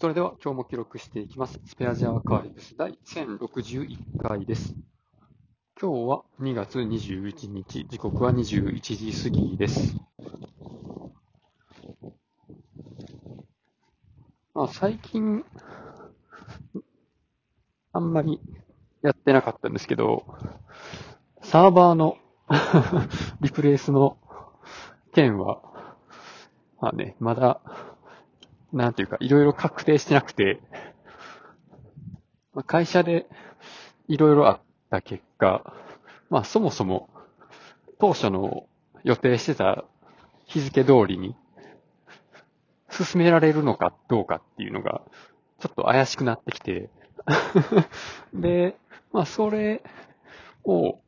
[0.00, 1.58] それでは今日も記録していきます。
[1.66, 4.76] スペアジアーカイブス第1061回です。
[5.80, 9.96] 今日は2月21日、時刻は21時過ぎです。
[14.54, 15.44] まあ、最近、
[17.92, 18.40] あんまり
[19.02, 20.24] やってなかったんですけど、
[21.42, 22.18] サーバーの
[23.40, 24.16] リプレイスの
[25.12, 25.60] 件は、
[26.80, 27.60] まあね、まだ、
[28.72, 30.60] なんていうか、いろいろ確定してなくて、
[32.52, 33.26] まあ会社で
[34.08, 35.74] いろいろあった結果、
[36.30, 37.08] まあそもそも
[37.98, 38.66] 当初の
[39.04, 39.84] 予定してた
[40.46, 41.34] 日付通りに
[42.90, 45.02] 進められるのかどうかっていうのが
[45.60, 46.90] ちょっと怪しくなってきて、
[48.34, 48.76] で、
[49.12, 49.82] まあそれ
[50.64, 51.00] を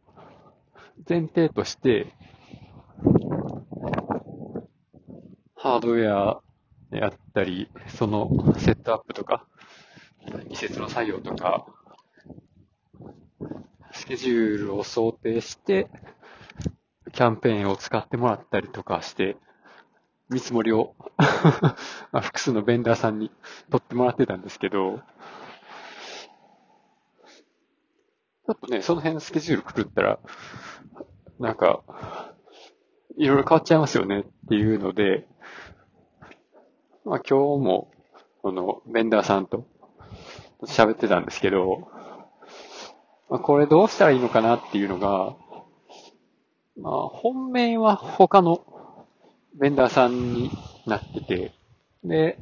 [1.09, 2.15] 前提として、
[5.56, 6.42] ハードウェア
[6.91, 9.47] であったり、そのセットアップとか、
[10.48, 11.67] 移設の作業とか、
[13.92, 15.89] スケジュールを想定して、
[17.12, 19.37] キャンペーンを使ってもらったりとかして、
[20.29, 20.95] 見積もりを
[22.12, 23.33] あ複数のベンダーさんに
[23.70, 30.19] 取ってもらってたんですけど、ちょっとね、その辺スケジュール狂ったら、
[31.39, 31.83] なんか、
[33.17, 35.27] いろいろ変わっちゃいますよねっていうので、
[37.05, 37.91] まあ今日も、
[38.43, 39.67] この、ベンダーさんと
[40.62, 41.89] 喋ってたんですけど、
[43.31, 45.34] まあこれどうしたらいいのかなっていうのが、
[46.77, 48.65] まあ本命は他の
[49.55, 50.51] ベンダーさんに
[50.87, 51.53] なってて、
[52.05, 52.39] で、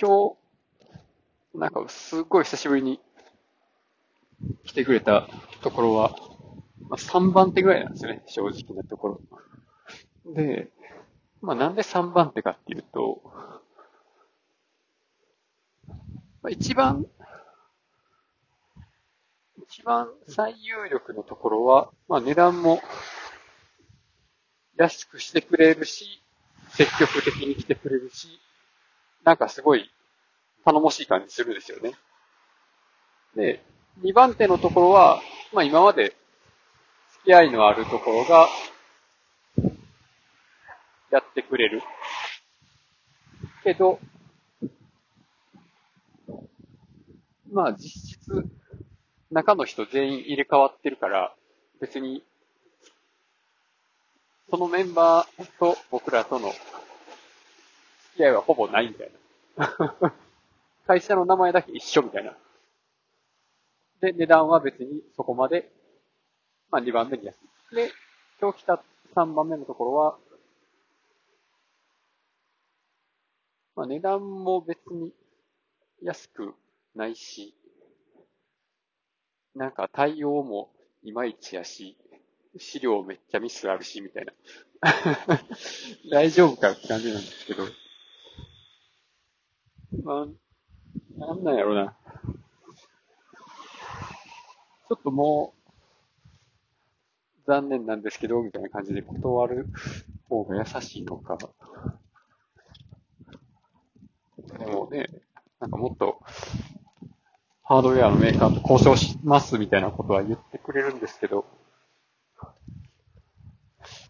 [0.00, 0.30] 今
[1.52, 3.00] 日、なんかすっごい久しぶりに
[4.64, 5.28] 来てくれた
[5.60, 6.16] ところは、
[6.88, 9.20] まあ、3番手ぐらいなんですよね、正直なとこ
[10.24, 10.32] ろ。
[10.34, 10.70] で、
[11.42, 13.20] まあなんで3番手かっていうと、
[16.44, 17.06] まあ、一番、
[19.66, 22.82] 一番最有力のところは、まあ値段も
[24.76, 26.22] 安くしてくれるし、
[26.68, 28.28] 積極的に来てくれるし、
[29.24, 29.90] なんかすごい
[30.66, 31.94] 頼もしい感じするんですよね。
[33.34, 33.64] で、
[34.02, 35.22] 2番手のところは、
[35.54, 36.14] まあ今まで
[37.12, 38.48] 付き合いのあるところが、
[41.10, 41.80] やってくれる。
[43.62, 43.98] けど、
[47.54, 48.44] まあ実質、
[49.30, 51.32] 中の人全員入れ替わってるから、
[51.80, 52.24] 別に、
[54.50, 56.60] そのメンバーと僕らとの付
[58.16, 59.12] き合いはほぼないみたい
[59.56, 60.14] な。
[60.88, 62.36] 会社の名前だけ一緒みたいな。
[64.00, 65.70] で、値段は別にそこまで、
[66.72, 67.74] まあ2番目に安い。
[67.76, 67.92] で、
[68.40, 68.82] 今日来た
[69.14, 70.18] 3番目のところは、
[73.76, 75.14] まあ値段も別に
[76.02, 76.52] 安く
[76.94, 77.54] ないし、
[79.54, 80.70] なんか対応も
[81.02, 81.96] いまいちやし、
[82.56, 84.32] 資料めっちゃミスあるし、みたいな。
[86.10, 87.64] 大丈夫かって感じなんですけど。
[90.02, 90.26] まあ、
[91.18, 91.96] なんなんやろな。
[94.88, 95.64] ちょっともう、
[97.46, 99.66] 残念なんですけど、みたいな感じで断る
[100.28, 101.38] 方が優しいのか。
[104.58, 105.08] でもね、
[105.60, 106.13] なんかもっと、
[107.66, 111.46] ハードウェアのメーカーと交渉しますみたいなことは言ってくれるんですけど、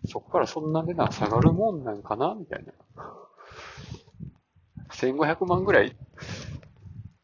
[0.09, 2.73] そっからそんな値段下がるもんなんかなみたいな。
[4.91, 5.95] 1500万ぐらい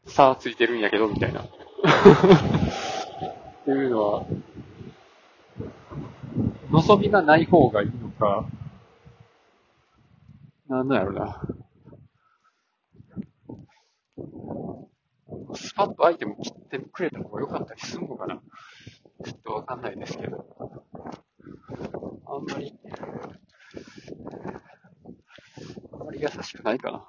[0.07, 1.41] 差ついてるんやけど、みたいな。
[1.43, 1.45] っ
[3.65, 4.25] ていうのは、
[6.71, 8.45] 望みがない方がいいのか、
[10.69, 11.41] なんなんやろな。
[15.55, 18.39] スパッとアイテム切ってくれた方が良かったりするのかな
[19.25, 20.45] ちょっとわかんないですけど。
[22.27, 22.77] あんまり、
[25.91, 27.03] あんまり優しくないかな。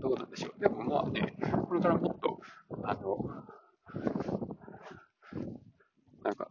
[0.00, 0.60] どうなんでしょう。
[0.60, 1.34] でもまあね、
[1.66, 2.40] これからもっと、
[2.84, 3.26] あの、
[6.24, 6.50] なんか、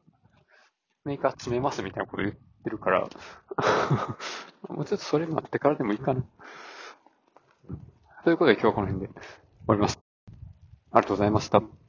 [1.05, 3.01] メーカー詰めますみたいなこと言ってるから、
[4.69, 6.23] もうちょっとそれ待ってからでもいいかな。
[8.23, 9.19] ということで今日はこの辺で終
[9.67, 10.00] わります。
[10.91, 11.80] ありがとうございました。